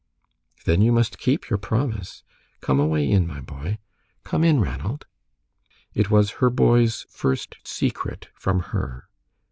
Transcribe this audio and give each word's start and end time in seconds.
"Then 0.65 0.81
you 0.81 0.91
must 0.91 1.19
keep 1.19 1.47
your 1.51 1.59
promise. 1.59 2.23
Come 2.59 2.79
away 2.79 3.07
in, 3.07 3.27
my 3.27 3.39
boy. 3.39 3.77
Come 4.23 4.43
in, 4.43 4.59
Ranald." 4.59 5.05
It 5.93 6.09
was 6.09 6.31
her 6.41 6.49
boy's 6.49 7.05
first 7.11 7.57
secret 7.65 8.29
from 8.33 8.61
her. 8.73 9.05